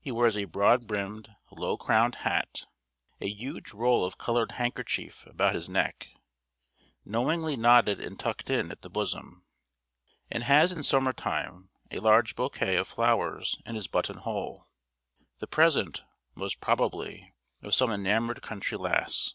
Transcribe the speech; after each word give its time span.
He 0.00 0.10
wears 0.10 0.36
a 0.36 0.46
broad 0.46 0.88
brimmed, 0.88 1.36
low 1.52 1.76
crowned 1.76 2.16
hat; 2.26 2.64
a 3.20 3.28
huge 3.28 3.72
roll 3.72 4.04
of 4.04 4.18
coloured 4.18 4.50
handkerchief 4.58 5.24
about 5.24 5.54
his 5.54 5.68
neck, 5.68 6.08
knowingly 7.04 7.54
knotted 7.54 8.00
and 8.00 8.18
tucked 8.18 8.50
in 8.50 8.72
at 8.72 8.82
the 8.82 8.90
bosom; 8.90 9.44
and 10.28 10.42
has 10.42 10.72
in 10.72 10.82
summer 10.82 11.12
time 11.12 11.70
a 11.92 12.00
large 12.00 12.34
bouquet 12.34 12.74
of 12.74 12.88
flowers 12.88 13.56
in 13.64 13.76
his 13.76 13.86
button 13.86 14.16
hole; 14.16 14.66
the 15.38 15.46
present, 15.46 16.02
most 16.34 16.60
probably, 16.60 17.32
of 17.62 17.72
some 17.72 17.92
enamoured 17.92 18.42
country 18.42 18.76
lass. 18.76 19.34